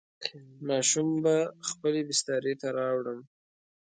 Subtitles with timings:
[0.67, 1.35] ماشوم به
[1.69, 3.19] خپلې بسترې ته راوړم.